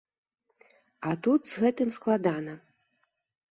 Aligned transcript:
А 1.09 1.13
тут 1.27 1.41
з 1.51 1.63
гэтым 1.65 1.89
складана. 2.01 2.53